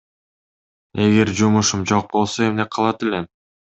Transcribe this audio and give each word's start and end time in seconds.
Эгер 1.03 1.31
жумушум 1.41 1.81
жок 1.91 2.05
болсо 2.15 2.41
эмне 2.49 2.65
кылат 2.77 2.99
элем? 3.09 3.25